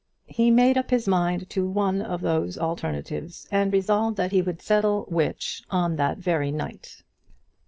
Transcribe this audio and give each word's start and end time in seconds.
He 0.25 0.49
made 0.49 0.79
up 0.79 0.89
his 0.89 1.07
mind 1.07 1.47
to 1.51 1.69
one 1.69 2.01
of 2.01 2.21
those 2.21 2.57
alternatives, 2.57 3.47
and 3.51 3.71
resolved 3.71 4.17
that 4.17 4.31
he 4.31 4.41
would 4.41 4.59
settle 4.59 5.03
which 5.09 5.61
on 5.69 5.95
that 5.97 6.17
very 6.17 6.49
night. 6.49 7.03